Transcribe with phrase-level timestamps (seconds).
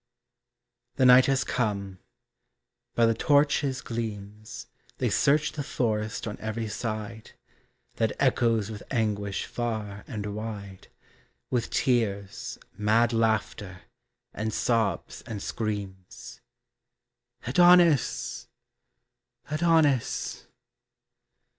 [0.95, 1.99] The night has come.
[2.95, 4.65] By the torches' gleams
[4.97, 7.33] They search the forest on every side,
[7.97, 10.87] That echoes with anguish far and wide,
[11.51, 13.83] With tears, mad laughter,
[14.33, 16.41] and sobs and screams,
[17.45, 18.47] Adonis!
[19.51, 20.47] Adonis!